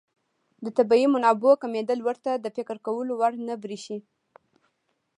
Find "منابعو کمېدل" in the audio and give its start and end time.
1.15-1.99